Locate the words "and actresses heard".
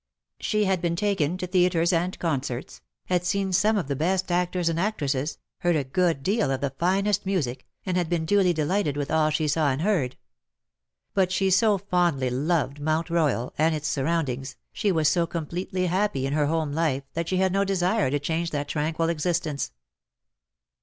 4.67-5.75